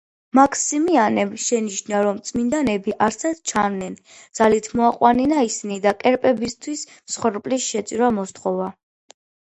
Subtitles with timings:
[0.37, 3.99] მაქსიმიანემ შენიშნა, რომ წმიდანები არსად ჩანდნენ,
[4.41, 8.77] ძალით მოაყვანინა ისინი და კერპებისთვის მსხვერპლის შეწირვა მოსთხოვა.